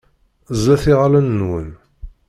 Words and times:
Ẓẓlet 0.61 0.85
iɣallen-nwen. 0.91 1.69